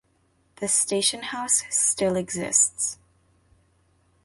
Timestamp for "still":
1.69-2.15